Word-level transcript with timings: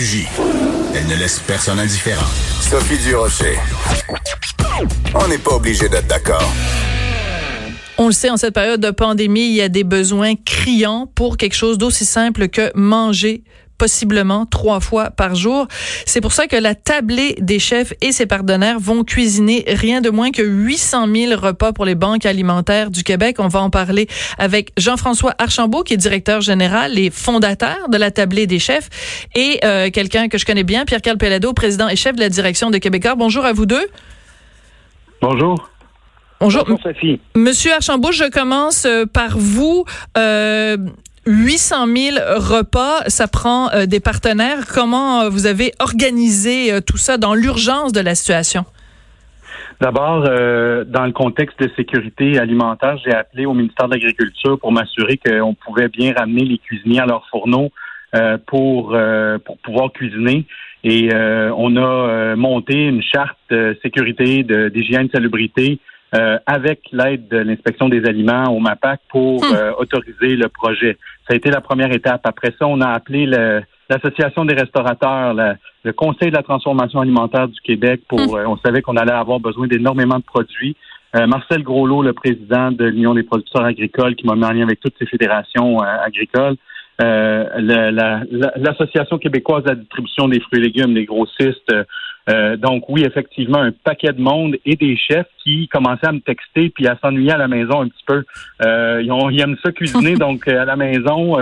rugit. 0.00 0.26
Elle 0.94 1.06
ne 1.08 1.16
laisse 1.16 1.40
personne 1.40 1.78
indifférent. 1.78 2.26
Sophie 2.62 2.96
Durocher. 3.04 3.58
On 5.14 5.28
n'est 5.28 5.36
pas 5.36 5.56
obligé 5.56 5.90
d'être 5.90 6.06
d'accord. 6.06 6.50
On 7.98 8.06
le 8.06 8.12
sait, 8.12 8.30
en 8.30 8.38
cette 8.38 8.54
période 8.54 8.80
de 8.80 8.92
pandémie, 8.92 9.48
il 9.48 9.54
y 9.54 9.60
a 9.60 9.68
des 9.68 9.84
besoins 9.84 10.36
criants 10.36 11.06
pour 11.14 11.36
quelque 11.36 11.54
chose 11.54 11.76
d'aussi 11.76 12.06
simple 12.06 12.48
que 12.48 12.70
manger 12.74 13.44
possiblement 13.80 14.44
trois 14.44 14.78
fois 14.78 15.08
par 15.08 15.34
jour. 15.34 15.66
C'est 16.04 16.20
pour 16.20 16.32
ça 16.32 16.46
que 16.46 16.56
la 16.56 16.74
tablée 16.74 17.34
des 17.40 17.58
chefs 17.58 17.94
et 18.02 18.12
ses 18.12 18.26
partenaires 18.26 18.78
vont 18.78 19.04
cuisiner 19.04 19.64
rien 19.66 20.02
de 20.02 20.10
moins 20.10 20.32
que 20.32 20.42
800 20.42 21.06
000 21.10 21.40
repas 21.40 21.72
pour 21.72 21.86
les 21.86 21.94
banques 21.94 22.26
alimentaires 22.26 22.90
du 22.90 23.04
Québec. 23.04 23.36
On 23.38 23.48
va 23.48 23.62
en 23.62 23.70
parler 23.70 24.06
avec 24.36 24.72
Jean-François 24.76 25.34
Archambault, 25.38 25.82
qui 25.82 25.94
est 25.94 25.96
directeur 25.96 26.42
général 26.42 26.98
et 26.98 27.08
fondateur 27.08 27.88
de 27.88 27.96
la 27.96 28.10
tablée 28.10 28.46
des 28.46 28.58
chefs, 28.58 28.90
et 29.34 29.60
euh, 29.64 29.88
quelqu'un 29.90 30.28
que 30.28 30.36
je 30.36 30.44
connais 30.44 30.62
bien, 30.62 30.84
Pierre-Carl 30.84 31.16
Pellado, 31.16 31.54
président 31.54 31.88
et 31.88 31.96
chef 31.96 32.14
de 32.16 32.20
la 32.20 32.28
direction 32.28 32.68
de 32.68 32.76
Québécois. 32.76 33.14
Bonjour 33.14 33.46
à 33.46 33.54
vous 33.54 33.64
deux. 33.64 33.86
Bonjour. 35.22 35.70
Bonjour, 36.38 36.66
Sophie. 36.82 37.18
Monsieur 37.34 37.72
Archambault, 37.72 38.12
je 38.12 38.28
commence 38.28 38.84
euh, 38.84 39.06
par 39.06 39.38
vous. 39.38 39.84
Euh, 40.18 40.76
800 41.26 41.86
000 41.86 42.16
repas, 42.36 43.02
ça 43.08 43.28
prend 43.28 43.70
euh, 43.72 43.86
des 43.86 44.00
partenaires. 44.00 44.66
Comment 44.72 45.22
euh, 45.22 45.28
vous 45.28 45.46
avez 45.46 45.72
organisé 45.78 46.72
euh, 46.72 46.80
tout 46.80 46.96
ça 46.96 47.18
dans 47.18 47.34
l'urgence 47.34 47.92
de 47.92 48.00
la 48.00 48.14
situation? 48.14 48.64
D'abord, 49.80 50.24
dans 50.24 51.06
le 51.06 51.12
contexte 51.12 51.58
de 51.58 51.70
sécurité 51.74 52.38
alimentaire, 52.38 52.98
j'ai 53.02 53.14
appelé 53.14 53.46
au 53.46 53.54
ministère 53.54 53.88
de 53.88 53.94
l'Agriculture 53.94 54.58
pour 54.60 54.72
m'assurer 54.72 55.16
qu'on 55.16 55.54
pouvait 55.54 55.88
bien 55.88 56.12
ramener 56.12 56.44
les 56.44 56.58
cuisiniers 56.58 57.00
à 57.00 57.06
leur 57.06 57.26
fourneau 57.30 57.70
pour, 58.46 58.94
pour 59.46 59.58
pouvoir 59.64 59.90
cuisiner. 59.92 60.44
Et 60.84 61.08
on 61.14 61.78
a 61.78 62.36
monté 62.36 62.74
une 62.74 63.02
charte 63.02 63.38
sécurité, 63.80 64.42
d'hygiène, 64.42 65.06
de, 65.06 65.12
salubrité 65.12 65.80
euh, 66.12 66.38
avec 66.44 66.80
l'aide 66.90 67.28
de 67.28 67.38
l'inspection 67.38 67.88
des 67.88 68.04
aliments 68.04 68.52
au 68.52 68.58
MAPAC 68.58 69.00
pour 69.10 69.44
hmm. 69.44 69.54
euh, 69.54 69.72
autoriser 69.78 70.34
le 70.34 70.48
projet. 70.48 70.98
Ça 71.28 71.34
a 71.34 71.36
été 71.36 71.50
la 71.50 71.60
première 71.60 71.92
étape. 71.92 72.22
Après 72.24 72.52
ça, 72.58 72.66
on 72.66 72.80
a 72.80 72.88
appelé 72.88 73.26
l'Association 73.26 74.44
des 74.44 74.54
restaurateurs, 74.54 75.34
le 75.34 75.92
Conseil 75.92 76.30
de 76.30 76.36
la 76.36 76.42
transformation 76.42 77.00
alimentaire 77.00 77.46
du 77.46 77.60
Québec 77.60 78.00
pour 78.08 78.18
hmm. 78.18 78.34
euh, 78.34 78.48
on 78.48 78.58
savait 78.58 78.82
qu'on 78.82 78.96
allait 78.96 79.12
avoir 79.12 79.38
besoin 79.38 79.68
d'énormément 79.68 80.18
de 80.18 80.24
produits. 80.24 80.76
Marcel 81.12 81.64
Groslot, 81.64 82.02
le 82.02 82.12
président 82.12 82.70
de 82.70 82.84
l'Union 82.84 83.14
des 83.14 83.24
producteurs 83.24 83.64
agricoles, 83.64 84.14
qui 84.14 84.24
m'a 84.26 84.36
mis 84.36 84.44
en 84.44 84.52
lien 84.52 84.62
avec 84.62 84.78
toutes 84.78 84.94
ces 84.96 85.06
fédérations 85.06 85.80
agricoles. 85.80 86.54
L'Association 87.00 89.18
québécoise 89.18 89.64
de 89.64 89.70
la 89.70 89.74
distribution 89.74 90.28
des 90.28 90.38
fruits 90.38 90.60
et 90.60 90.62
légumes, 90.62 90.94
des 90.94 91.06
grossistes, 91.06 91.72
euh, 91.72 91.82
donc 92.56 92.84
oui, 92.88 93.02
effectivement, 93.04 93.58
un 93.58 93.72
paquet 93.72 94.12
de 94.12 94.20
monde 94.20 94.56
et 94.64 94.76
des 94.76 94.96
chefs 94.96 95.26
qui 95.42 95.68
commençaient 95.68 96.08
à 96.08 96.12
me 96.12 96.20
texter 96.20 96.70
puis 96.70 96.86
à 96.86 96.98
s'ennuyer 97.02 97.32
à 97.32 97.38
la 97.38 97.48
maison 97.48 97.82
un 97.82 97.88
petit 97.88 98.04
peu. 98.06 98.24
Euh, 98.64 99.00
ils, 99.02 99.10
ont, 99.10 99.30
ils 99.30 99.40
aiment 99.40 99.56
ça 99.64 99.72
cuisiner, 99.72 100.14
donc 100.16 100.46
euh, 100.48 100.60
à 100.60 100.64
la 100.64 100.76
maison, 100.76 101.36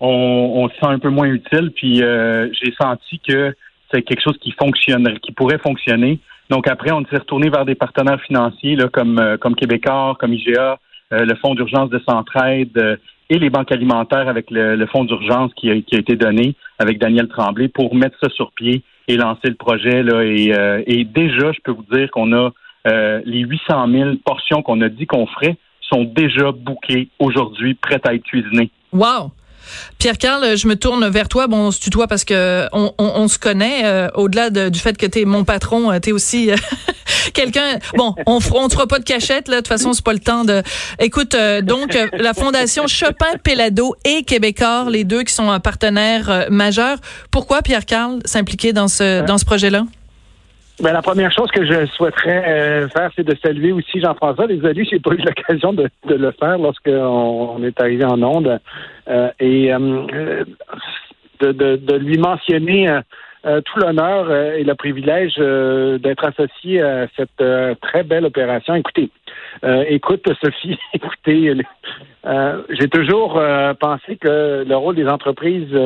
on, 0.00 0.68
se 0.68 0.74
sent 0.74 0.92
un 0.92 0.98
peu 0.98 1.10
moins 1.10 1.28
utile. 1.28 1.72
Puis 1.74 1.96
j'ai 1.98 2.74
senti 2.80 3.20
que 3.26 3.54
c'est 3.92 4.02
quelque 4.02 4.22
chose 4.22 4.38
qui 4.38 4.52
fonctionnerait, 4.52 5.18
qui 5.20 5.32
pourrait 5.32 5.58
fonctionner. 5.58 6.18
Donc 6.50 6.66
après, 6.66 6.92
on 6.92 7.04
s'est 7.04 7.18
retourné 7.18 7.50
vers 7.50 7.64
des 7.64 7.74
partenaires 7.74 8.20
financiers 8.22 8.76
là, 8.76 8.88
comme 8.88 9.36
comme 9.40 9.54
Québécois, 9.54 10.16
comme 10.18 10.32
IGA, 10.32 10.78
le 11.10 11.34
Fonds 11.36 11.54
d'urgence 11.54 11.90
de 11.90 12.00
Centraide 12.08 12.98
et 13.30 13.38
les 13.38 13.50
banques 13.50 13.72
alimentaires 13.72 14.28
avec 14.28 14.50
le, 14.50 14.86
fonds 14.86 15.04
d'urgence 15.04 15.52
qui 15.54 15.70
a, 15.70 15.80
qui 15.80 15.96
a 15.96 15.98
été 15.98 16.16
donné 16.16 16.54
avec 16.78 16.98
Daniel 16.98 17.28
Tremblay 17.28 17.68
pour 17.68 17.94
mettre 17.94 18.16
ça 18.22 18.30
sur 18.30 18.52
pied 18.52 18.82
et 19.08 19.16
lancer 19.16 19.48
le 19.48 19.54
projet. 19.54 20.02
Là, 20.02 20.22
et, 20.22 20.54
euh, 20.54 20.82
et 20.86 21.04
déjà, 21.04 21.52
je 21.52 21.60
peux 21.64 21.72
vous 21.72 21.84
dire 21.90 22.10
qu'on 22.10 22.32
a 22.32 22.50
euh, 22.86 23.20
les 23.24 23.40
800 23.40 23.90
000 23.90 24.10
portions 24.24 24.62
qu'on 24.62 24.80
a 24.82 24.88
dit 24.88 25.06
qu'on 25.06 25.26
ferait 25.26 25.56
sont 25.80 26.04
déjà 26.04 26.52
bouquées 26.52 27.08
aujourd'hui, 27.18 27.74
prêtes 27.74 28.06
à 28.06 28.14
être 28.14 28.22
cuisinées. 28.22 28.70
Wow! 28.92 29.32
Pierre-Carl, 29.98 30.56
je 30.56 30.68
me 30.68 30.76
tourne 30.76 31.08
vers 31.08 31.28
toi. 31.28 31.46
Bon, 31.46 31.68
on 31.68 31.70
se 31.70 31.80
tutoie 31.80 32.06
parce 32.06 32.24
que 32.24 32.66
on, 32.72 32.92
on, 32.98 33.28
se 33.28 33.38
connaît. 33.38 33.84
Euh, 33.84 34.08
au-delà 34.14 34.50
du 34.50 34.78
fait 34.78 34.96
que 34.96 35.06
tu 35.06 35.20
es 35.20 35.24
mon 35.24 35.44
patron, 35.44 35.98
tu 36.00 36.10
es 36.10 36.12
aussi 36.12 36.50
quelqu'un. 37.32 37.78
Bon, 37.96 38.14
on 38.26 38.36
ne 38.36 38.40
fera 38.40 38.86
pas 38.86 38.98
de 38.98 39.04
cachette 39.04 39.48
là. 39.48 39.56
De 39.56 39.60
toute 39.60 39.68
façon, 39.68 39.92
c'est 39.92 40.04
pas 40.04 40.12
le 40.12 40.18
temps 40.18 40.44
de. 40.44 40.62
Écoute, 40.98 41.34
euh, 41.34 41.60
donc 41.60 41.94
euh, 41.94 42.06
la 42.18 42.34
fondation 42.34 42.86
Chopin 42.86 43.36
Pelado 43.42 43.94
et 44.04 44.22
Québécois, 44.22 44.86
les 44.90 45.04
deux 45.04 45.22
qui 45.22 45.32
sont 45.32 45.50
un 45.50 45.60
partenaire 45.60 46.30
euh, 46.30 46.44
majeur. 46.50 46.98
Pourquoi 47.30 47.62
Pierre 47.62 47.86
Carl 47.86 48.18
s'impliquer 48.24 48.72
dans 48.72 48.88
ce 48.88 49.24
dans 49.26 49.38
ce 49.38 49.44
projet-là? 49.44 49.84
Ben, 50.80 50.92
la 50.92 51.02
première 51.02 51.32
chose 51.32 51.50
que 51.50 51.66
je 51.66 51.86
souhaiterais 51.86 52.86
faire, 52.94 53.10
c'est 53.16 53.24
de 53.24 53.36
saluer 53.42 53.72
aussi 53.72 54.00
Jean-François. 54.00 54.46
Désolé, 54.46 54.86
j'ai 54.88 55.00
pas 55.00 55.10
eu 55.10 55.16
l'occasion 55.16 55.72
de, 55.72 55.90
de, 56.06 56.14
le 56.14 56.30
faire 56.30 56.56
lorsqu'on 56.56 57.56
on 57.56 57.64
est 57.64 57.80
arrivé 57.80 58.04
en 58.04 58.22
onde. 58.22 58.60
Et 59.40 59.70
de, 61.40 61.52
de, 61.52 61.76
de, 61.76 61.94
lui 61.94 62.18
mentionner 62.18 62.88
euh, 63.46 63.60
tout 63.60 63.78
l'honneur 63.78 64.26
euh, 64.28 64.54
et 64.54 64.64
le 64.64 64.74
privilège 64.74 65.34
euh, 65.38 65.98
d'être 65.98 66.24
associé 66.24 66.82
à 66.82 67.06
cette 67.16 67.42
très 67.80 68.02
belle 68.02 68.24
opération. 68.24 68.74
Écoutez, 68.74 69.10
écoute, 69.62 70.28
Sophie, 70.42 70.78
écoutez, 70.92 71.54
j'ai 72.70 72.88
toujours 72.88 73.40
pensé 73.80 74.16
que 74.16 74.64
le 74.66 74.76
rôle 74.76 74.96
des 74.96 75.06
entreprises, 75.06 75.76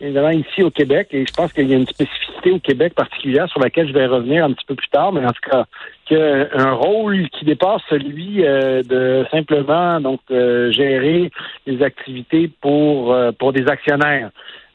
évidemment 0.00 0.30
ici 0.30 0.62
au 0.62 0.70
Québec, 0.70 1.08
et 1.12 1.24
je 1.26 1.32
pense 1.32 1.52
qu'il 1.52 1.68
y 1.68 1.74
a 1.74 1.76
une 1.76 1.86
spécificité 1.86 2.50
au 2.50 2.58
Québec 2.58 2.94
particulière 2.94 3.48
sur 3.48 3.60
laquelle 3.60 3.88
je 3.88 3.92
vais 3.92 4.06
revenir 4.06 4.44
un 4.44 4.52
petit 4.52 4.66
peu 4.66 4.74
plus 4.74 4.88
tard, 4.88 5.12
mais 5.12 5.24
en 5.24 5.30
tout 5.30 5.50
cas, 5.50 5.64
qu'un 6.06 6.72
rôle 6.72 7.28
qui 7.30 7.44
dépasse 7.44 7.82
celui 7.88 8.42
de 8.42 9.24
simplement 9.30 10.00
donc 10.00 10.20
gérer 10.28 11.30
les 11.66 11.82
activités 11.82 12.50
pour 12.60 13.16
pour 13.38 13.52
des 13.52 13.68
actionnaires. 13.68 14.30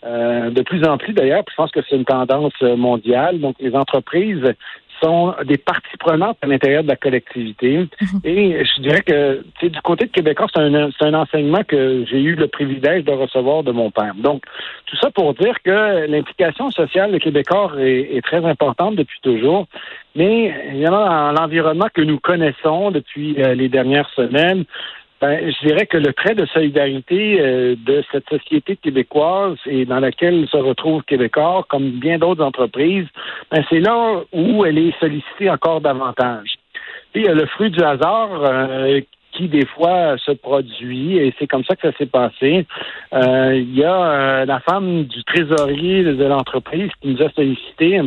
Euh, 0.06 0.52
de 0.52 0.62
plus 0.62 0.84
en 0.86 0.98
plus 0.98 1.14
d'ailleurs, 1.14 1.44
je 1.50 1.56
pense 1.56 1.72
que 1.72 1.80
c'est 1.90 1.96
une 1.96 2.06
tendance 2.06 2.54
euh, 2.62 2.76
mondiale. 2.76 3.40
Donc 3.40 3.56
les 3.60 3.76
entreprises 3.76 4.54
sont 5.02 5.36
des 5.46 5.58
parties 5.58 5.98
prenantes 6.00 6.38
à 6.42 6.48
l'intérieur 6.48 6.84
de 6.84 6.88
la 6.88 6.96
collectivité. 6.96 7.78
Mhm. 7.78 8.20
Et 8.24 8.66
je 8.66 8.82
dirais 8.82 9.02
que 9.02 9.44
du 9.62 9.82
côté 9.82 10.06
de 10.06 10.12
Québécois, 10.12 10.48
c'est 10.54 10.62
un, 10.62 10.74
un, 10.74 11.14
enseignement 11.14 11.64
que 11.64 12.06
j'ai 12.10 12.22
eu 12.22 12.36
le 12.36 12.48
privilège 12.48 13.04
de 13.04 13.12
recevoir 13.12 13.64
de 13.64 13.72
mon 13.72 13.92
père. 13.92 14.16
Donc, 14.16 14.44
tout 14.86 14.98
ça 14.98 15.12
pour 15.12 15.34
dire 15.36 15.56
que 15.64 16.08
l'implication 16.08 16.72
sociale 16.72 17.12
de 17.12 17.18
Québécois 17.18 17.74
est, 17.80 18.16
est, 18.16 18.22
très 18.22 18.44
importante 18.44 18.96
depuis 18.96 19.20
toujours. 19.22 19.68
Mais 20.16 20.54
évidemment, 20.72 21.06
dans 21.06 21.32
l'environnement 21.32 21.88
que 21.94 22.02
nous 22.02 22.20
connaissons 22.20 22.92
depuis 22.92 23.36
euh, 23.42 23.54
les 23.54 23.70
dernières 23.70 24.10
semaines, 24.16 24.66
ben, 25.20 25.52
je 25.52 25.68
dirais 25.68 25.88
que 25.88 25.98
le 25.98 26.14
trait 26.14 26.36
de 26.36 26.46
solidarité 26.46 27.42
euh, 27.42 27.76
de 27.76 28.04
cette 28.12 28.30
société 28.30 28.76
québécoise 28.76 29.58
et 29.66 29.86
dans 29.86 30.00
laquelle 30.00 30.48
se 30.48 30.58
retrouve 30.58 31.02
Québécois, 31.04 31.66
comme 31.70 31.90
bien 32.00 32.20
d'autres 32.20 32.44
entreprises, 32.44 33.08
ben, 33.52 33.64
c'est 33.70 33.80
là 33.80 34.22
où 34.32 34.64
elle 34.64 34.78
est 34.78 35.00
sollicitée 35.00 35.50
encore 35.50 35.82
davantage. 35.82 36.56
Il 37.16 37.24
y 37.24 37.28
a 37.28 37.34
le 37.34 37.48
fruit 37.48 37.72
du 37.72 37.82
hasard 37.82 38.30
euh, 38.44 39.02
qui 39.32 39.48
des 39.48 39.66
fois 39.66 40.18
se 40.20 40.32
produit 40.32 41.18
et 41.18 41.34
c'est 41.40 41.48
comme 41.48 41.64
ça 41.64 41.76
que 41.76 41.90
ça 41.90 41.98
s'est 41.98 42.06
passé. 42.06 42.68
Euh, 43.14 43.56
il 43.56 43.76
y 43.76 43.84
a 43.84 44.46
la 44.46 44.60
femme 44.60 45.06
du 45.06 45.24
trésorier 45.24 46.04
de 46.04 46.26
l'entreprise 46.26 46.92
qui 47.02 47.10
nous 47.10 47.24
a 47.24 47.30
sollicité 47.32 48.02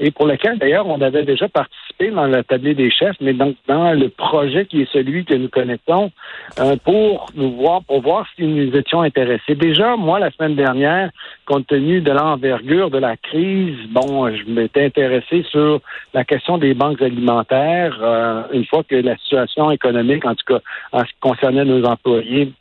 et 0.00 0.10
pour 0.10 0.26
lequel 0.26 0.58
d'ailleurs 0.58 0.86
on 0.86 1.00
avait 1.02 1.24
déjà 1.24 1.48
participé 1.48 1.83
dans 2.00 2.26
la 2.26 2.42
tablée 2.42 2.74
des 2.74 2.90
chefs, 2.90 3.16
mais 3.20 3.32
donc 3.32 3.56
dans 3.68 3.92
le 3.92 4.08
projet 4.08 4.66
qui 4.66 4.82
est 4.82 4.92
celui 4.92 5.24
que 5.24 5.34
nous 5.34 5.48
connaissons 5.48 6.10
euh, 6.58 6.76
pour 6.84 7.30
nous 7.34 7.52
voir, 7.52 7.82
pour 7.84 8.02
voir 8.02 8.26
si 8.34 8.42
nous 8.42 8.76
étions 8.76 9.02
intéressés. 9.02 9.54
Déjà, 9.54 9.96
moi, 9.96 10.18
la 10.18 10.30
semaine 10.30 10.56
dernière, 10.56 11.10
compte 11.46 11.66
tenu 11.66 12.00
de 12.00 12.10
l'envergure 12.10 12.90
de 12.90 12.98
la 12.98 13.16
crise, 13.16 13.76
bon, 13.90 14.34
je 14.34 14.44
m'étais 14.50 14.86
intéressé 14.86 15.44
sur 15.50 15.80
la 16.12 16.24
question 16.24 16.58
des 16.58 16.74
banques 16.74 17.02
alimentaires, 17.02 17.96
euh, 18.02 18.42
une 18.52 18.66
fois 18.66 18.82
que 18.82 18.96
la 18.96 19.16
situation 19.18 19.70
économique, 19.70 20.24
en 20.24 20.34
tout 20.34 20.54
cas 20.54 20.60
en 20.92 21.00
ce 21.00 21.04
qui 21.04 21.20
concernait 21.20 21.64
nos 21.64 21.84
employés, 21.84 22.52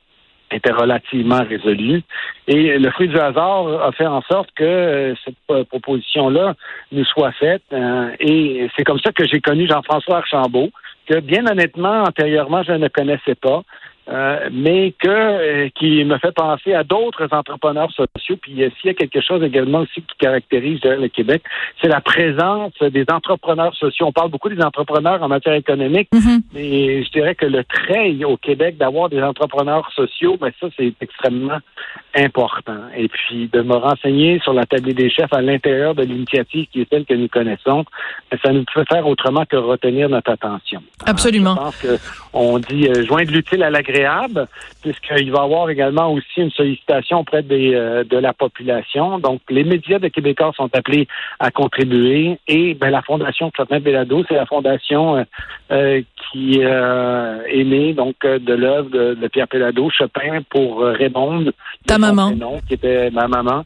était 0.53 0.71
relativement 0.71 1.43
résolu. 1.43 2.01
Et 2.47 2.77
le 2.77 2.91
fruit 2.91 3.07
du 3.07 3.17
hasard 3.17 3.67
a 3.83 3.91
fait 3.91 4.05
en 4.05 4.21
sorte 4.21 4.49
que 4.55 4.63
euh, 4.63 5.13
cette 5.23 5.67
proposition-là 5.67 6.55
nous 6.91 7.05
soit 7.05 7.31
faite. 7.33 7.63
Euh, 7.71 8.09
et 8.19 8.69
c'est 8.75 8.83
comme 8.83 8.99
ça 8.99 9.11
que 9.11 9.25
j'ai 9.25 9.41
connu 9.41 9.67
Jean-François 9.67 10.17
Archambault, 10.17 10.69
que 11.07 11.19
bien 11.19 11.45
honnêtement, 11.47 12.03
antérieurement, 12.03 12.63
je 12.63 12.73
ne 12.73 12.87
connaissais 12.87 13.35
pas. 13.35 13.63
Euh, 14.09 14.49
mais 14.51 14.93
que 14.99 15.07
euh, 15.07 15.69
qui 15.75 16.03
me 16.03 16.17
fait 16.17 16.33
penser 16.33 16.73
à 16.73 16.83
d'autres 16.83 17.27
entrepreneurs 17.31 17.91
sociaux. 17.91 18.35
Puis 18.41 18.53
s'il 18.53 18.85
y 18.85 18.89
a 18.89 18.93
quelque 18.93 19.21
chose 19.21 19.43
également 19.43 19.79
aussi 19.79 20.01
qui 20.01 20.17
caractérise 20.19 20.81
le 20.83 21.07
Québec, 21.07 21.43
c'est 21.81 21.87
la 21.87 22.01
présence 22.01 22.73
des 22.81 23.05
entrepreneurs 23.11 23.73
sociaux. 23.75 24.07
On 24.07 24.11
parle 24.11 24.29
beaucoup 24.29 24.49
des 24.49 24.61
entrepreneurs 24.61 25.21
en 25.23 25.27
matière 25.27 25.53
économique, 25.53 26.09
mm-hmm. 26.13 26.41
mais 26.53 27.03
je 27.03 27.11
dirais 27.11 27.35
que 27.35 27.45
le 27.45 27.63
trait 27.63 28.23
au 28.25 28.37
Québec 28.37 28.77
d'avoir 28.77 29.09
des 29.09 29.21
entrepreneurs 29.21 29.89
sociaux, 29.95 30.37
ben 30.39 30.51
ça 30.59 30.67
c'est 30.77 30.93
extrêmement 31.01 31.59
important. 32.15 32.79
Et 32.95 33.07
puis 33.07 33.49
de 33.51 33.61
me 33.61 33.75
renseigner 33.75 34.39
sur 34.39 34.53
la 34.53 34.65
table 34.65 34.93
des 34.93 35.09
chefs 35.09 35.33
à 35.33 35.41
l'intérieur 35.41 35.95
de 35.95 36.03
l'initiative 36.03 36.67
qui 36.71 36.81
est 36.81 36.89
celle 36.89 37.05
que 37.05 37.13
nous 37.13 37.27
connaissons, 37.27 37.85
ben, 38.29 38.39
ça 38.43 38.51
ne 38.51 38.63
peut 38.73 38.83
faire 38.89 39.07
autrement 39.07 39.45
que 39.45 39.55
retenir 39.55 40.09
notre 40.09 40.31
attention. 40.31 40.83
Absolument. 41.05 41.55
je 41.55 41.59
pense 41.59 41.81
que 41.81 41.97
on 42.33 42.59
dit 42.59 42.87
euh, 42.87 43.05
joindre 43.05 43.31
l'utile 43.31 43.63
à 43.63 43.69
l'agréable, 43.69 43.92
puisqu'il 44.81 45.31
va 45.31 45.41
y 45.41 45.43
avoir 45.43 45.69
également 45.69 46.11
aussi 46.11 46.37
une 46.37 46.51
sollicitation 46.51 47.19
auprès 47.19 47.43
des, 47.43 47.73
euh, 47.73 48.03
de 48.03 48.17
la 48.17 48.33
population. 48.33 49.19
Donc, 49.19 49.41
les 49.49 49.63
médias 49.63 49.99
de 49.99 50.07
Québécois 50.07 50.51
sont 50.55 50.69
appelés 50.73 51.07
à 51.39 51.51
contribuer 51.51 52.39
et 52.47 52.73
ben, 52.73 52.89
la 52.89 53.01
Fondation 53.01 53.51
Clotin 53.51 53.79
Bellado, 53.79 54.23
c'est 54.27 54.35
la 54.35 54.45
fondation 54.45 55.17
euh, 55.17 55.23
euh 55.71 56.01
qui 56.31 56.59
est 56.61 57.63
née 57.63 57.93
donc 57.93 58.15
de 58.25 58.53
l'œuvre 58.53 58.89
de, 58.89 59.27
Pierre 59.27 59.47
Pellado, 59.47 59.87
Chopin, 59.91 60.41
pour 60.49 60.81
répondre. 60.81 61.51
Ta 61.85 61.99
maman. 61.99 62.31
qui 62.67 62.73
était 62.73 63.11
ma 63.11 63.27
maman. 63.27 63.63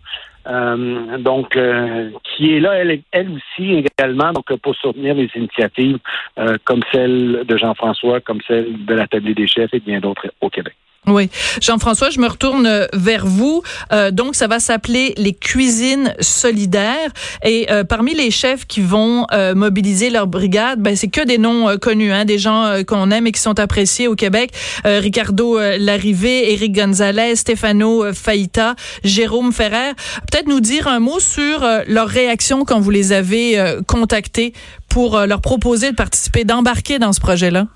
Euh, 0.47 1.17
donc, 1.17 1.55
euh, 1.55 2.09
qui 2.23 2.55
est 2.55 2.59
là, 2.59 2.73
elle, 2.75 3.01
elle 3.11 3.29
aussi 3.31 3.83
également, 3.99 4.31
donc 4.31 4.53
pour 4.57 4.75
soutenir 4.75 5.15
les 5.15 5.29
initiatives 5.35 5.99
euh, 6.37 6.57
comme 6.63 6.81
celle 6.91 7.43
de 7.45 7.57
Jean-François, 7.57 8.21
comme 8.21 8.39
celle 8.47 8.85
de 8.85 8.93
la 8.93 9.07
Table 9.07 9.33
des 9.33 9.47
chefs 9.47 9.73
et 9.73 9.79
bien 9.79 9.99
d'autres 9.99 10.31
au 10.41 10.49
Québec. 10.49 10.75
Oui. 11.07 11.29
Jean-François, 11.61 12.09
je 12.09 12.19
me 12.19 12.27
retourne 12.27 12.87
vers 12.91 13.25
vous. 13.25 13.61
Euh, 13.93 14.11
donc, 14.11 14.35
ça 14.35 14.47
va 14.47 14.59
s'appeler 14.59 15.13
les 15.15 15.33
cuisines 15.33 16.13
solidaires. 16.19 17.11
Et 17.43 17.71
euh, 17.71 17.85
parmi 17.85 18.13
les 18.13 18.29
chefs 18.29 18.67
qui 18.67 18.81
vont 18.81 19.25
euh, 19.31 19.55
mobiliser 19.55 20.09
leur 20.09 20.27
brigade, 20.27 20.81
ben, 20.81 20.97
c'est 20.97 21.07
que 21.07 21.25
des 21.25 21.37
noms 21.37 21.77
connus, 21.77 22.11
hein, 22.11 22.25
des 22.25 22.37
gens 22.37 22.83
qu'on 22.85 23.09
aime 23.11 23.25
et 23.25 23.31
qui 23.31 23.39
sont 23.39 23.57
appréciés 23.59 24.07
au 24.07 24.15
Québec. 24.15 24.51
Ricardo 24.83 25.59
Larrivé, 25.77 26.51
Éric 26.51 26.75
Gonzalez, 26.75 27.35
Stefano 27.35 28.13
Faïta, 28.13 28.75
Jérôme 29.03 29.53
Ferrer. 29.53 29.93
Peut-être 30.29 30.47
nous 30.47 30.59
dire 30.59 30.87
un 30.87 30.99
mot 30.99 31.19
sur 31.19 31.65
leur 31.87 32.07
réaction 32.07 32.65
quand 32.65 32.79
vous 32.79 32.89
les 32.89 33.11
avez 33.11 33.77
contactés 33.87 34.53
pour 34.89 35.19
leur 35.19 35.41
proposer 35.41 35.91
de 35.91 35.95
participer, 35.95 36.43
d'embarquer 36.43 36.99
dans 36.99 37.13
ce 37.13 37.19
projet-là. 37.19 37.67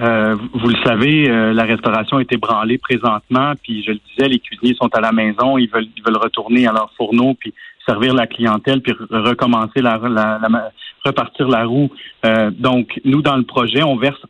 Euh, 0.00 0.34
vous 0.52 0.68
le 0.68 0.76
savez, 0.84 1.30
euh, 1.30 1.52
la 1.52 1.64
restauration 1.64 2.18
est 2.18 2.32
ébranlée 2.32 2.78
présentement, 2.78 3.52
puis 3.62 3.84
je 3.84 3.92
le 3.92 4.00
disais, 4.10 4.28
les 4.28 4.40
cuisiniers 4.40 4.74
sont 4.74 4.88
à 4.92 5.00
la 5.00 5.12
maison, 5.12 5.56
ils 5.56 5.70
veulent, 5.70 5.86
ils 5.96 6.02
veulent 6.04 6.20
retourner 6.20 6.66
à 6.66 6.72
leur 6.72 6.90
fourneau, 6.96 7.34
puis 7.34 7.54
servir 7.86 8.12
la 8.14 8.26
clientèle, 8.26 8.80
puis 8.80 8.92
recommencer 9.10 9.80
la, 9.82 9.98
la, 9.98 10.70
repartir 11.04 11.48
la 11.48 11.64
roue. 11.64 11.90
Euh, 12.24 12.50
donc, 12.50 13.00
nous, 13.04 13.22
dans 13.22 13.36
le 13.36 13.44
projet, 13.44 13.82
on 13.82 13.96
verse 13.96 14.20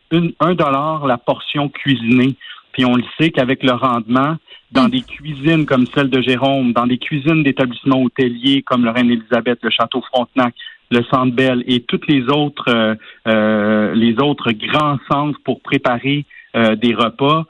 un 0.41 0.55
dollar 0.55 1.07
la 1.07 1.17
portion 1.17 1.69
cuisinée, 1.71 2.37
puis 2.73 2.85
on 2.85 2.97
le 2.97 3.05
sait 3.19 3.31
qu'avec 3.31 3.63
le 3.63 3.73
rendement, 3.73 4.37
dans 4.73 4.89
des 4.89 5.03
cuisines 5.03 5.67
comme 5.67 5.87
celle 5.95 6.11
de 6.11 6.21
Jérôme, 6.21 6.73
dans 6.73 6.87
des 6.87 6.99
cuisines 6.99 7.43
d'établissements 7.45 8.03
hôteliers 8.03 8.63
comme 8.63 8.85
le 8.85 8.91
Reine-Élisabeth, 8.91 9.61
le 9.63 9.71
Château 9.71 10.03
Frontenac, 10.03 10.55
le 10.95 11.05
Centre 11.05 11.35
Bell 11.35 11.63
et 11.67 11.81
toutes 11.81 12.07
les 12.07 12.23
autres 12.29 12.69
euh, 12.69 12.95
euh, 13.27 13.95
les 13.95 14.15
autres 14.21 14.53
grands 14.53 14.99
centres 15.11 15.39
pour 15.45 15.61
préparer 15.61 16.25
euh, 16.57 16.77
des 16.77 16.95
repas. 16.95 17.45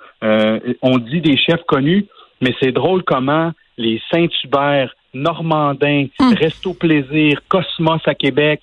on 0.82 0.98
dit 0.98 1.20
des 1.20 1.36
chefs 1.36 1.64
connus, 1.66 2.06
mais 2.40 2.54
c'est 2.60 2.72
drôle 2.72 3.02
comment 3.02 3.52
les 3.76 4.00
Saint-Hubert, 4.10 4.94
Normandin, 5.12 6.06
hmm. 6.18 6.32
Resto 6.34 6.72
Plaisir, 6.74 7.42
Cosmos 7.48 8.00
à 8.06 8.14
Québec, 8.14 8.60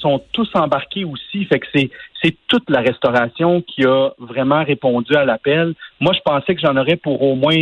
sont 0.00 0.22
tous 0.32 0.48
embarqués 0.54 1.04
aussi. 1.04 1.44
Fait 1.46 1.58
que 1.58 1.66
c'est 1.74 1.90
c'est 2.22 2.36
toute 2.48 2.70
la 2.70 2.80
restauration 2.80 3.60
qui 3.62 3.84
a 3.84 4.10
vraiment 4.18 4.64
répondu 4.64 5.14
à 5.14 5.24
l'appel. 5.24 5.74
Moi, 6.00 6.14
je 6.14 6.20
pensais 6.24 6.54
que 6.54 6.60
j'en 6.60 6.76
aurais 6.76 6.96
pour 6.96 7.22
au 7.22 7.34
moins 7.34 7.54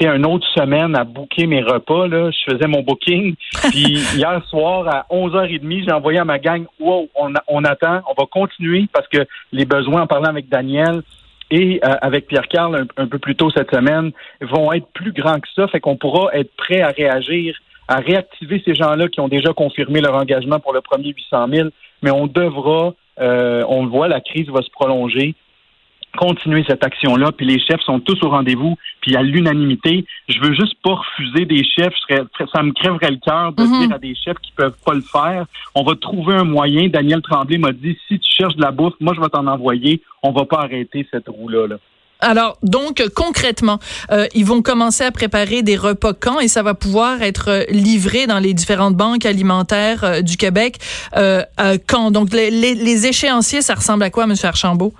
une 0.00 0.26
autre 0.26 0.46
semaine 0.56 0.96
à 0.96 1.04
booker 1.04 1.46
mes 1.46 1.62
repas. 1.62 2.06
Là. 2.06 2.30
Je 2.30 2.52
faisais 2.52 2.66
mon 2.66 2.82
booking. 2.82 3.34
Puis 3.70 3.98
hier 4.14 4.42
soir, 4.48 4.88
à 4.88 5.06
11h30, 5.10 5.84
j'ai 5.84 5.92
envoyé 5.92 6.18
à 6.18 6.24
ma 6.24 6.38
gang 6.38 6.64
Wow, 6.80 7.08
on, 7.14 7.32
on 7.48 7.64
attend, 7.64 8.00
on 8.08 8.20
va 8.20 8.26
continuer 8.30 8.86
parce 8.92 9.08
que 9.08 9.26
les 9.52 9.64
besoins, 9.64 10.02
en 10.02 10.06
parlant 10.06 10.28
avec 10.28 10.48
Daniel, 10.48 11.02
et 11.50 11.80
euh, 11.82 11.94
avec 12.02 12.26
Pierre-Carl 12.26 12.86
un, 12.96 13.06
peu 13.06 13.18
plus 13.18 13.34
tôt 13.34 13.50
cette 13.50 13.70
semaine 13.70 14.12
vont 14.40 14.72
être 14.72 14.86
plus 14.92 15.12
grands 15.12 15.40
que 15.40 15.48
ça, 15.56 15.66
fait 15.68 15.80
qu'on 15.80 15.96
pourra 15.96 16.34
être 16.34 16.54
prêt 16.56 16.82
à 16.82 16.88
réagir 16.88 17.56
à 17.88 17.96
réactiver 17.96 18.62
ces 18.64 18.74
gens-là 18.74 19.08
qui 19.08 19.20
ont 19.20 19.28
déjà 19.28 19.52
confirmé 19.52 20.00
leur 20.00 20.14
engagement 20.14 20.60
pour 20.60 20.72
le 20.72 20.80
premier 20.80 21.08
800 21.08 21.48
000, 21.52 21.68
mais 22.02 22.10
on 22.10 22.26
devra, 22.26 22.94
euh, 23.20 23.64
on 23.68 23.84
le 23.84 23.88
voit, 23.88 24.08
la 24.08 24.20
crise 24.20 24.48
va 24.48 24.62
se 24.62 24.70
prolonger 24.70 25.34
continuer 26.16 26.64
cette 26.66 26.84
action-là, 26.84 27.32
puis 27.32 27.46
les 27.46 27.60
chefs 27.60 27.80
sont 27.82 28.00
tous 28.00 28.22
au 28.22 28.30
rendez-vous, 28.30 28.76
puis 29.00 29.16
à 29.16 29.22
l'unanimité. 29.22 30.04
Je 30.28 30.40
veux 30.40 30.54
juste 30.54 30.74
pas 30.82 30.94
refuser 30.94 31.44
des 31.44 31.62
chefs, 31.64 31.94
ça 32.52 32.62
me 32.62 32.72
crèverait 32.72 33.10
le 33.10 33.18
cœur 33.18 33.52
de 33.52 33.62
mhm. 33.62 33.80
dire 33.80 33.94
à 33.94 33.98
des 33.98 34.14
chefs 34.14 34.38
qui 34.38 34.52
peuvent 34.52 34.76
pas 34.84 34.94
le 34.94 35.00
faire. 35.00 35.46
On 35.74 35.82
va 35.82 35.94
trouver 35.94 36.34
un 36.34 36.44
moyen. 36.44 36.88
Daniel 36.88 37.22
Tremblay 37.22 37.58
m'a 37.58 37.72
dit 37.72 37.96
si 38.08 38.18
tu 38.18 38.30
cherches 38.30 38.56
de 38.56 38.62
la 38.62 38.70
bouffe, 38.70 38.94
moi 39.00 39.14
je 39.14 39.20
vais 39.20 39.28
t'en 39.28 39.46
envoyer. 39.46 40.02
On 40.22 40.32
va 40.32 40.44
pas 40.44 40.58
arrêter 40.58 41.06
cette 41.10 41.28
roue-là. 41.28 41.66
Là. 41.68 41.76
Alors, 42.20 42.58
donc, 42.64 43.02
concrètement, 43.14 43.78
euh, 44.10 44.26
ils 44.34 44.44
vont 44.44 44.60
commencer 44.60 45.04
à 45.04 45.12
préparer 45.12 45.62
des 45.62 45.76
repas 45.76 46.14
quand 46.14 46.40
et 46.40 46.48
ça 46.48 46.64
va 46.64 46.74
pouvoir 46.74 47.22
être 47.22 47.48
euh, 47.48 47.64
livré 47.70 48.26
dans 48.26 48.40
les 48.40 48.54
différentes 48.54 48.96
banques 48.96 49.24
alimentaires 49.24 50.02
euh, 50.02 50.20
du 50.20 50.36
Québec 50.36 50.78
quand? 51.86 52.10
Donc, 52.10 52.32
les, 52.32 53.06
échéanciers, 53.06 53.62
ça 53.62 53.74
ressemble 53.74 54.02
à 54.02 54.10
quoi, 54.10 54.24
M. 54.24 54.34
Archambault? 54.42 54.92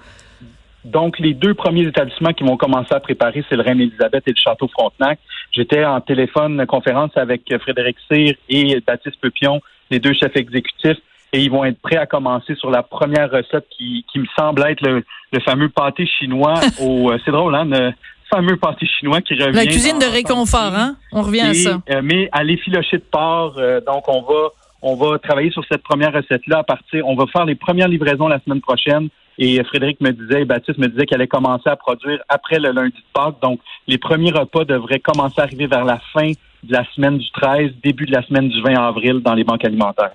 Donc, 0.84 1.18
les 1.18 1.34
deux 1.34 1.54
premiers 1.54 1.86
établissements 1.86 2.32
qui 2.32 2.44
vont 2.44 2.56
commencer 2.56 2.94
à 2.94 3.00
préparer, 3.00 3.44
c'est 3.48 3.56
le 3.56 3.62
Reine-Élisabeth 3.62 4.22
et 4.26 4.30
le 4.30 4.36
Château 4.36 4.68
Frontenac. 4.68 5.18
J'étais 5.52 5.84
en 5.84 6.00
téléphone 6.00 6.64
conférence 6.66 7.10
avec 7.16 7.42
Frédéric 7.60 7.96
Cyr 8.10 8.34
et 8.48 8.80
Baptiste 8.86 9.20
Pepion, 9.20 9.60
les 9.90 9.98
deux 9.98 10.14
chefs 10.14 10.36
exécutifs 10.36 10.98
et 11.32 11.42
ils 11.42 11.50
vont 11.50 11.64
être 11.64 11.80
prêts 11.80 11.96
à 11.96 12.06
commencer 12.06 12.54
sur 12.54 12.70
la 12.70 12.82
première 12.82 13.30
recette 13.30 13.66
qui, 13.76 14.04
qui 14.10 14.18
me 14.18 14.26
semble 14.38 14.64
être 14.66 14.80
le, 14.80 15.04
le 15.32 15.40
fameux 15.40 15.68
pâté 15.68 16.06
chinois 16.06 16.54
au 16.80 17.10
euh, 17.10 17.18
c'est 17.24 17.30
drôle 17.30 17.54
hein 17.54 17.64
le 17.66 17.92
fameux 18.30 18.56
pâté 18.56 18.86
chinois 18.86 19.20
qui 19.20 19.34
revient 19.34 19.56
la 19.56 19.66
cuisine 19.66 19.98
de 19.98 20.06
réconfort 20.06 20.74
hein? 20.74 20.96
On 21.12 21.22
revient 21.22 21.40
à 21.40 21.54
ça 21.54 21.80
euh, 21.90 22.00
mais 22.02 22.28
à 22.32 22.44
l'effiloché 22.44 22.98
de 22.98 23.04
porc 23.10 23.54
euh, 23.58 23.80
donc 23.80 24.08
on 24.08 24.22
va 24.22 24.48
on 24.80 24.94
va 24.94 25.18
travailler 25.18 25.50
sur 25.50 25.64
cette 25.70 25.82
première 25.82 26.12
recette 26.12 26.46
là 26.46 26.58
à 26.58 26.64
partir 26.64 27.06
on 27.06 27.14
va 27.14 27.26
faire 27.26 27.44
les 27.44 27.54
premières 27.54 27.88
livraisons 27.88 28.28
la 28.28 28.40
semaine 28.40 28.60
prochaine 28.60 29.08
et 29.40 29.62
Frédéric 29.62 30.00
me 30.00 30.10
disait, 30.10 30.44
Baptiste 30.44 30.78
me 30.78 30.88
disait 30.88 31.06
qu'elle 31.06 31.20
allait 31.20 31.28
commencer 31.28 31.70
à 31.70 31.76
produire 31.76 32.18
après 32.28 32.58
le 32.58 32.72
lundi 32.72 32.96
de 32.96 33.04
Pâques. 33.12 33.40
Donc, 33.40 33.60
les 33.86 33.96
premiers 33.96 34.32
repas 34.32 34.64
devraient 34.64 34.98
commencer 34.98 35.36
à 35.38 35.44
arriver 35.44 35.68
vers 35.68 35.84
la 35.84 36.00
fin 36.12 36.32
de 36.64 36.72
la 36.72 36.84
semaine 36.92 37.18
du 37.18 37.30
13, 37.30 37.70
début 37.84 38.06
de 38.06 38.12
la 38.12 38.22
semaine 38.22 38.48
du 38.48 38.60
20 38.60 38.74
avril 38.74 39.20
dans 39.20 39.34
les 39.34 39.44
banques 39.44 39.64
alimentaires. 39.64 40.10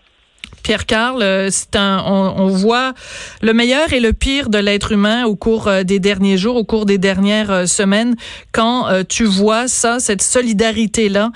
Pierre 0.63 0.85
Carl, 0.85 1.21
euh, 1.21 1.49
c'est 1.51 1.75
un, 1.75 2.01
on, 2.05 2.47
voit 2.47 2.93
le 3.41 3.53
meilleur 3.53 3.91
et 3.91 3.99
le 3.99 4.13
pire 4.13 4.49
de 4.49 4.57
l'être 4.57 4.93
humain 4.93 5.25
au 5.25 5.35
cours 5.35 5.67
euh, 5.67 5.83
des 5.83 5.99
derniers 5.99 6.37
jours, 6.37 6.55
au 6.55 6.63
cours 6.63 6.85
des 6.85 6.97
dernières 6.97 7.51
euh, 7.51 7.65
semaines. 7.65 8.15
Quand 8.53 8.87
tu 9.09 9.25
vois 9.25 9.67
ça, 9.67 9.99
cette 9.99 10.21
solidarité 10.21 11.09
là, 11.09 11.31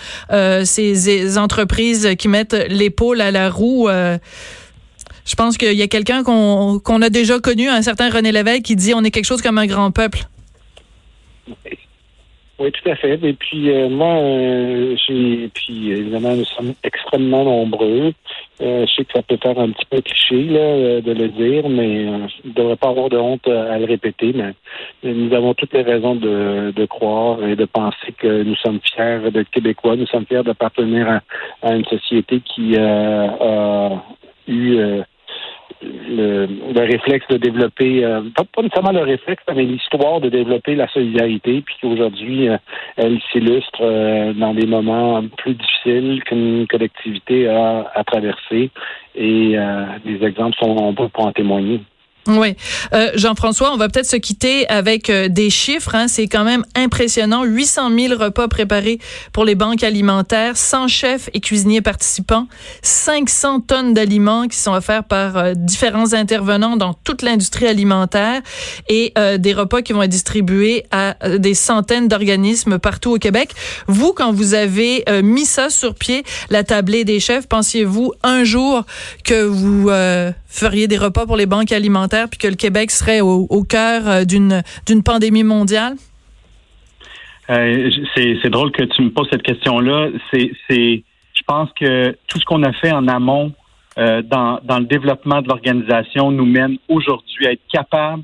ces, 0.63 1.37
entreprises 1.37 2.09
qui 2.17 2.27
mettent 2.27 2.55
l'épaule 2.69 3.19
à 3.21 3.31
la 3.31 3.49
roue. 3.49 3.89
je 3.89 5.35
pense 5.35 5.57
qu'il 5.57 5.73
y 5.73 5.81
a 5.81 5.87
quelqu'un 5.87 6.23
qu'on 6.23 6.79
qu'on 6.79 7.01
a 7.01 7.09
déjà 7.09 7.39
connu, 7.39 7.67
un 7.67 7.81
certain 7.81 8.09
René 8.09 8.31
Lévesque, 8.31 8.63
qui 8.63 8.75
dit 8.75 8.93
on 8.93 9.03
est 9.03 9.11
quelque 9.11 9.25
chose 9.25 9.41
comme 9.41 9.57
un 9.57 9.65
grand 9.65 9.91
peuple. 9.91 10.27
Oui, 12.59 12.71
tout 12.71 12.89
à 12.89 12.95
fait. 12.95 13.19
Et 13.23 13.33
puis 13.33 13.69
euh, 13.69 13.87
moi, 13.87 14.15
euh, 14.15 14.95
j'ai 15.07 15.47
puis 15.53 15.91
évidemment 15.91 16.35
nous 16.35 16.45
sommes 16.45 16.73
extrêmement 16.83 17.43
nombreux. 17.43 18.13
Euh, 18.61 18.85
je 18.87 18.95
sais 18.95 19.05
que 19.05 19.13
ça 19.13 19.21
peut 19.21 19.37
faire 19.37 19.59
un 19.59 19.69
petit 19.69 19.85
peu 19.85 20.01
cliché 20.01 20.43
là, 20.45 21.01
de 21.01 21.11
le 21.11 21.27
dire, 21.27 21.69
mais 21.69 22.05
je 22.05 22.47
ne 22.47 22.53
devrais 22.53 22.75
pas 22.75 22.89
avoir 22.89 23.09
de 23.09 23.17
honte 23.17 23.47
à 23.47 23.77
le 23.77 23.85
répéter. 23.85 24.33
Mais 24.33 24.53
nous 25.03 25.31
avons 25.35 25.53
toutes 25.53 25.73
les 25.73 25.83
raisons 25.83 26.15
de, 26.15 26.73
de 26.75 26.85
croire 26.87 27.43
et 27.43 27.55
de 27.55 27.65
penser 27.65 28.11
que 28.17 28.41
nous 28.41 28.55
sommes 28.55 28.79
fiers 28.83 29.29
d'être 29.31 29.51
Québécois. 29.51 29.95
Nous 29.95 30.07
sommes 30.07 30.25
fiers 30.25 30.41
d'appartenir 30.41 31.07
à, 31.07 31.21
à, 31.61 31.75
une 31.75 31.85
société 31.85 32.39
qui 32.39 32.75
a 32.75 34.01
eu 34.47 34.79
le, 36.17 36.47
le, 36.47 36.81
réflexe 36.81 37.27
de 37.29 37.37
développer, 37.37 38.03
euh, 38.03 38.21
pas, 38.35 38.61
nécessairement 38.61 38.91
le 38.91 39.03
réflexe, 39.05 39.43
mais 39.55 39.63
l'histoire 39.63 40.19
de 40.19 40.29
développer 40.29 40.75
la 40.75 40.87
solidarité, 40.87 41.61
puis 41.61 41.75
qu'aujourd'hui, 41.81 42.49
euh, 42.49 42.57
elle 42.97 43.19
s'illustre 43.31 43.81
euh, 43.81 44.33
dans 44.33 44.53
des 44.53 44.65
moments 44.65 45.23
plus 45.37 45.53
difficiles 45.53 46.23
qu'une 46.23 46.67
collectivité 46.67 47.47
a 47.47 47.91
à 47.93 48.03
traverser. 48.03 48.71
Et 49.15 49.57
des 50.05 50.23
exemples 50.23 50.55
sont 50.61 50.75
nombreux 50.75 51.09
pour 51.09 51.25
en 51.25 51.31
témoigner. 51.31 51.81
Oui. 52.27 52.55
Euh, 52.93 53.11
Jean-François, 53.15 53.71
on 53.73 53.77
va 53.77 53.87
peut-être 53.87 54.09
se 54.09 54.17
quitter 54.17 54.67
avec 54.67 55.09
euh, 55.09 55.29
des 55.29 55.49
chiffres. 55.49 55.95
Hein. 55.95 56.07
C'est 56.09 56.27
quand 56.27 56.43
même 56.43 56.65
impressionnant. 56.75 57.45
800 57.45 57.89
000 57.97 58.21
repas 58.21 58.49
préparés 58.49 58.99
pour 59.31 59.45
les 59.45 59.55
banques 59.55 59.83
alimentaires, 59.83 60.57
100 60.57 60.87
chefs 60.89 61.29
et 61.33 61.39
cuisiniers 61.39 61.81
participants, 61.81 62.47
500 62.81 63.61
tonnes 63.61 63.93
d'aliments 63.93 64.47
qui 64.47 64.57
sont 64.57 64.73
offerts 64.73 65.05
par 65.05 65.37
euh, 65.37 65.53
différents 65.55 66.13
intervenants 66.13 66.75
dans 66.75 66.93
toute 66.93 67.21
l'industrie 67.21 67.67
alimentaire 67.67 68.41
et 68.89 69.13
des 69.39 69.53
repas 69.53 69.81
qui 69.81 69.93
vont 69.93 70.03
être 70.03 70.09
distribués 70.09 70.85
à 70.91 71.15
des 71.37 71.53
centaines 71.53 72.07
d'organismes 72.07 72.77
partout 72.79 73.11
au 73.11 73.17
Québec. 73.17 73.51
Vous, 73.87 74.13
quand 74.13 74.31
vous 74.31 74.53
avez 74.53 75.03
mis 75.23 75.45
ça 75.45 75.69
sur 75.69 75.95
pied, 75.95 76.23
la 76.49 76.63
tablée 76.63 77.03
des 77.03 77.19
chefs, 77.19 77.47
pensiez-vous 77.47 78.13
un 78.23 78.43
jour 78.43 78.83
que 79.23 79.43
vous 79.43 79.89
feriez 80.47 80.87
des 80.87 80.97
repas 80.97 81.25
pour 81.25 81.37
les 81.37 81.45
banques 81.45 81.71
alimentaires 81.71 82.27
puis 82.29 82.37
que 82.37 82.47
le 82.47 82.55
Québec 82.55 82.91
serait 82.91 83.21
au, 83.21 83.63
cœur 83.63 84.07
euh, 84.07 84.23
d'une 84.25 85.03
pandémie 85.03 85.43
mondiale? 85.43 85.95
Euh, 87.49 87.89
c'est 88.15 88.49
drôle 88.49 88.71
que 88.71 88.83
tu 88.83 89.01
me 89.03 89.09
poses 89.09 89.27
cette 89.31 89.43
question-là. 89.43 90.09
Je 90.33 91.43
pense 91.45 91.69
que 91.79 92.11
tout 92.27 92.39
ce 92.39 92.45
qu'on 92.45 92.63
a 92.63 92.73
fait 92.73 92.91
en 92.91 93.07
amont 93.07 93.53
euh, 93.97 94.21
dans, 94.21 94.59
le 94.67 94.85
développement 94.85 95.41
de 95.41 95.47
l'organisation 95.47 96.31
nous 96.31 96.45
mène 96.45 96.77
aujourd'hui 96.87 97.47
à 97.47 97.51
être 97.53 97.61
capable 97.71 98.23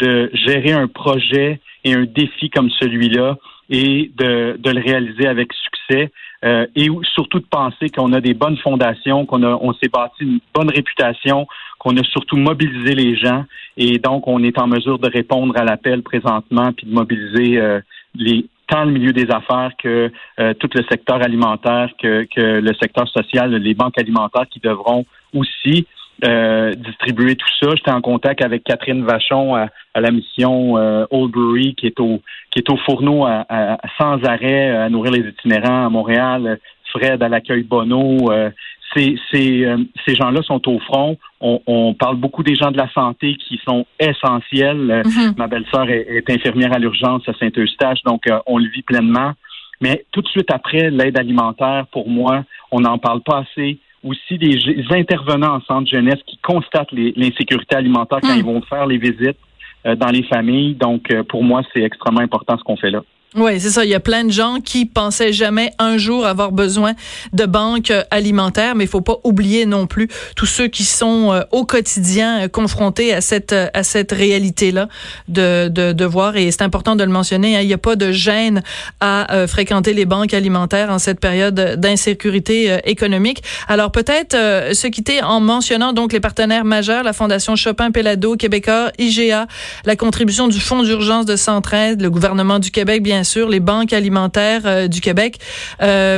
de 0.00 0.30
gérer 0.32 0.72
un 0.72 0.86
projet 0.86 1.60
et 1.84 1.94
un 1.94 2.04
défi 2.04 2.50
comme 2.50 2.70
celui-là 2.70 3.36
et 3.70 4.10
de 4.16 4.70
le 4.70 4.80
réaliser 4.80 5.26
avec 5.26 5.52
succès. 5.52 6.10
Euh, 6.44 6.66
et 6.76 6.88
surtout 7.14 7.40
de 7.40 7.46
penser 7.50 7.88
qu'on 7.88 8.12
a 8.12 8.20
des 8.20 8.34
bonnes 8.34 8.58
fondations, 8.58 9.26
qu'on 9.26 9.42
a, 9.42 9.58
on 9.60 9.72
s'est 9.74 9.88
bâti 9.88 10.22
une 10.22 10.38
bonne 10.54 10.70
réputation, 10.70 11.48
qu'on 11.80 11.96
a 11.96 12.04
surtout 12.04 12.36
mobilisé 12.36 12.94
les 12.94 13.16
gens 13.16 13.44
et 13.76 13.98
donc 13.98 14.28
on 14.28 14.42
est 14.44 14.56
en 14.58 14.68
mesure 14.68 15.00
de 15.00 15.10
répondre 15.10 15.56
à 15.56 15.64
l'appel 15.64 16.02
présentement 16.02 16.72
puis 16.72 16.86
de 16.86 16.94
mobiliser 16.94 17.58
euh, 17.58 17.80
les 18.14 18.46
tant 18.68 18.84
le 18.84 18.92
milieu 18.92 19.12
des 19.12 19.30
affaires 19.30 19.72
que 19.82 20.12
euh, 20.38 20.54
tout 20.54 20.68
le 20.74 20.84
secteur 20.90 21.22
alimentaire, 21.22 21.90
que, 22.00 22.24
que 22.24 22.60
le 22.60 22.74
secteur 22.74 23.08
social, 23.08 23.54
les 23.54 23.74
banques 23.74 23.98
alimentaires 23.98 24.46
qui 24.48 24.60
devront 24.60 25.06
aussi 25.34 25.86
euh, 26.24 26.72
distribuer 26.74 27.36
tout 27.36 27.46
ça. 27.60 27.70
J'étais 27.76 27.92
en 27.92 28.00
contact 28.00 28.44
avec 28.44 28.64
Catherine 28.64 29.04
Vachon 29.04 29.54
à, 29.54 29.68
la 29.94 30.10
mission 30.10 30.76
euh, 30.76 31.06
Oldbury 31.10 31.74
qui 31.74 31.86
est 31.86 32.00
au 32.00 32.20
qui 32.50 32.58
est 32.60 32.70
au 32.70 32.76
fourneau 32.78 33.24
à, 33.24 33.78
sans 33.98 34.22
arrêt 34.24 34.70
à 34.70 34.88
nourrir 34.88 35.12
les 35.12 35.28
itinérants 35.28 35.86
à 35.86 35.88
Montréal. 35.90 36.58
Fred 36.90 37.22
à 37.22 37.28
l'accueil 37.28 37.62
Bono. 37.62 38.32
Euh, 38.32 38.50
ces, 38.96 39.18
ces, 39.30 39.66
euh, 39.66 39.76
ces 40.06 40.14
gens-là 40.14 40.40
sont 40.42 40.66
au 40.66 40.78
front. 40.78 41.18
On, 41.42 41.60
on, 41.66 41.92
parle 41.92 42.16
beaucoup 42.16 42.42
des 42.42 42.54
gens 42.54 42.70
de 42.70 42.78
la 42.78 42.90
santé 42.92 43.36
qui 43.36 43.60
sont 43.62 43.84
essentiels. 44.00 45.02
Mm-hmm. 45.04 45.36
Ma 45.36 45.46
belle-sœur 45.46 45.90
est, 45.90 46.06
est, 46.08 46.30
infirmière 46.30 46.72
à 46.72 46.78
l'urgence 46.78 47.22
à 47.28 47.34
Saint-Eustache, 47.34 48.02
donc 48.04 48.22
on 48.46 48.56
le 48.56 48.66
vit 48.70 48.80
pleinement. 48.80 49.34
Mais 49.82 50.06
tout 50.10 50.22
de 50.22 50.28
suite 50.28 50.50
après, 50.50 50.90
l'aide 50.90 51.18
alimentaire, 51.18 51.86
pour 51.92 52.08
moi, 52.08 52.44
on 52.72 52.80
n'en 52.80 52.96
parle 52.96 53.20
pas 53.20 53.44
assez 53.50 53.78
aussi 54.04 54.38
des 54.38 54.56
intervenants 54.90 55.56
en 55.56 55.60
centre 55.62 55.90
jeunesse 55.90 56.20
qui 56.26 56.38
constatent 56.38 56.92
l'insécurité 56.92 57.76
alimentaire 57.76 58.18
quand 58.20 58.34
hmm. 58.34 58.38
ils 58.38 58.44
vont 58.44 58.62
faire 58.62 58.86
les 58.86 58.98
visites 58.98 59.38
euh, 59.86 59.94
dans 59.96 60.08
les 60.08 60.22
familles. 60.22 60.74
Donc, 60.74 61.10
euh, 61.10 61.22
pour 61.22 61.42
moi, 61.42 61.62
c'est 61.72 61.82
extrêmement 61.82 62.20
important 62.20 62.56
ce 62.56 62.64
qu'on 62.64 62.76
fait 62.76 62.90
là. 62.90 63.02
Oui, 63.34 63.60
c'est 63.60 63.68
ça. 63.68 63.84
Il 63.84 63.90
y 63.90 63.94
a 63.94 64.00
plein 64.00 64.24
de 64.24 64.32
gens 64.32 64.56
qui 64.64 64.86
pensaient 64.86 65.34
jamais 65.34 65.70
un 65.78 65.98
jour 65.98 66.24
avoir 66.24 66.50
besoin 66.50 66.94
de 67.34 67.44
banques 67.44 67.90
euh, 67.90 68.02
alimentaires, 68.10 68.74
mais 68.74 68.84
il 68.84 68.90
faut 68.90 69.02
pas 69.02 69.18
oublier 69.22 69.66
non 69.66 69.86
plus 69.86 70.08
tous 70.34 70.46
ceux 70.46 70.68
qui 70.68 70.82
sont 70.82 71.32
euh, 71.34 71.42
au 71.52 71.66
quotidien 71.66 72.44
euh, 72.44 72.48
confrontés 72.48 73.12
à 73.12 73.20
cette 73.20 73.52
à 73.52 73.82
cette 73.82 74.12
réalité-là 74.12 74.88
de, 75.28 75.68
de, 75.68 75.92
de 75.92 76.04
voir. 76.06 76.38
Et 76.38 76.50
c'est 76.50 76.62
important 76.62 76.96
de 76.96 77.04
le 77.04 77.10
mentionner. 77.10 77.54
Hein, 77.54 77.60
il 77.60 77.66
n'y 77.66 77.74
a 77.74 77.78
pas 77.78 77.96
de 77.96 78.12
gêne 78.12 78.62
à 79.00 79.46
fréquenter 79.46 79.92
les 79.92 80.06
banques 80.06 80.32
alimentaires 80.32 80.90
en 80.90 80.98
cette 80.98 81.20
période 81.20 81.54
d'insécurité 81.54 82.78
économique. 82.84 83.42
Alors 83.68 83.92
peut-être 83.92 84.32
se 84.74 84.86
quitter 84.86 85.22
en 85.22 85.40
mentionnant 85.40 85.92
donc 85.92 86.12
les 86.12 86.20
partenaires 86.20 86.64
majeurs, 86.64 87.02
la 87.02 87.12
Fondation 87.12 87.56
Chopin 87.56 87.90
Pelado, 87.90 88.36
Québécois, 88.36 88.90
IGA, 88.98 89.46
la 89.84 89.96
contribution 89.96 90.48
du 90.48 90.60
Fonds 90.60 90.82
d'urgence 90.82 91.26
de 91.26 91.36
Centraide, 91.36 92.00
le 92.00 92.10
gouvernement 92.10 92.58
du 92.58 92.70
Québec, 92.70 93.02
bien 93.02 93.17
bien 93.18 93.24
sûr, 93.24 93.48
les 93.48 93.58
banques 93.58 93.92
alimentaires 93.92 94.62
euh, 94.64 94.86
du 94.86 95.00
Québec. 95.00 95.40
Euh, 95.82 96.14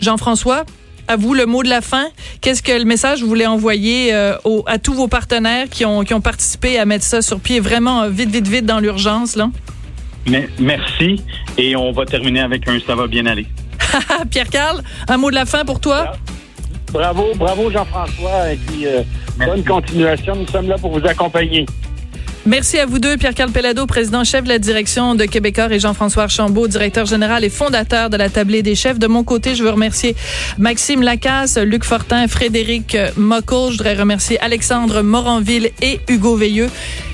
Jean-François, 0.00 0.64
à 1.08 1.16
vous 1.16 1.34
le 1.34 1.44
mot 1.44 1.62
de 1.62 1.68
la 1.68 1.82
fin. 1.82 2.06
Qu'est-ce 2.40 2.62
que 2.62 2.72
le 2.72 2.86
message 2.86 3.20
vous 3.20 3.28
voulez 3.28 3.46
envoyer 3.46 4.14
euh, 4.14 4.34
à 4.66 4.78
tous 4.78 4.94
vos 4.94 5.08
partenaires 5.08 5.68
qui 5.68 5.84
ont, 5.84 6.04
qui 6.04 6.14
ont 6.14 6.22
participé 6.22 6.78
à 6.78 6.86
mettre 6.86 7.04
ça 7.04 7.20
sur 7.20 7.38
pied 7.38 7.60
vraiment 7.60 8.08
vite, 8.08 8.30
vite, 8.30 8.48
vite 8.48 8.64
dans 8.64 8.80
l'urgence, 8.80 9.36
là? 9.36 9.50
Mais, 10.26 10.48
merci. 10.58 11.22
Et 11.58 11.76
on 11.76 11.92
va 11.92 12.06
terminer 12.06 12.40
avec 12.40 12.66
un 12.66 12.78
ça 12.80 12.94
va 12.94 13.06
bien 13.08 13.26
aller. 13.26 13.46
Pierre-Carl, 14.30 14.82
un 15.08 15.18
mot 15.18 15.28
de 15.28 15.34
la 15.34 15.44
fin 15.44 15.66
pour 15.66 15.80
toi? 15.80 16.14
Bravo, 16.94 17.34
bravo 17.34 17.70
Jean-François. 17.70 18.54
Et 18.54 18.56
puis, 18.56 18.86
bonne 19.36 19.62
continuation. 19.62 20.34
Nous 20.34 20.46
sommes 20.46 20.68
là 20.68 20.78
pour 20.78 20.98
vous 20.98 21.06
accompagner. 21.06 21.66
Merci 22.46 22.78
à 22.78 22.86
vous 22.86 23.00
deux, 23.00 23.16
Pierre-Carl 23.16 23.50
Pellado, 23.50 23.86
président-chef 23.86 24.44
de 24.44 24.48
la 24.48 24.60
direction 24.60 25.16
de 25.16 25.24
Québécois 25.24 25.66
et 25.72 25.80
Jean-François 25.80 26.22
Archambault, 26.24 26.68
directeur 26.68 27.04
général 27.04 27.42
et 27.42 27.50
fondateur 27.50 28.08
de 28.08 28.16
la 28.16 28.28
Tablée 28.28 28.62
des 28.62 28.76
chefs. 28.76 29.00
De 29.00 29.08
mon 29.08 29.24
côté, 29.24 29.56
je 29.56 29.64
veux 29.64 29.70
remercier 29.70 30.14
Maxime 30.56 31.02
Lacasse, 31.02 31.58
Luc 31.58 31.82
Fortin, 31.82 32.28
Frédéric 32.28 32.96
Mockel. 33.16 33.72
Je 33.72 33.78
voudrais 33.78 33.96
remercier 33.96 34.38
Alexandre 34.40 35.02
Moranville 35.02 35.72
et 35.82 35.98
Hugo 36.08 36.36
Veilleux. 36.36 36.70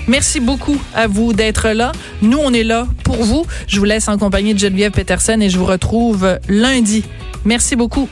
Merci 0.06 0.38
beaucoup 0.38 0.78
à 0.94 1.06
vous 1.06 1.32
d'être 1.32 1.70
là. 1.70 1.92
Nous, 2.20 2.38
on 2.38 2.52
est 2.52 2.64
là 2.64 2.86
pour 3.02 3.24
vous. 3.24 3.46
Je 3.68 3.78
vous 3.78 3.86
laisse 3.86 4.08
en 4.08 4.18
compagnie 4.18 4.52
de 4.52 4.58
Geneviève 4.58 4.92
Peterson 4.92 5.40
et 5.40 5.48
je 5.48 5.56
vous 5.56 5.64
retrouve 5.64 6.38
lundi. 6.50 7.04
Merci 7.46 7.74
beaucoup. 7.74 8.06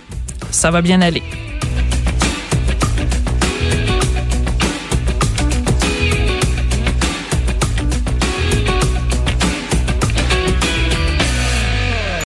Ça 0.50 0.70
va 0.70 0.80
bien 0.80 1.02
aller. 1.02 1.22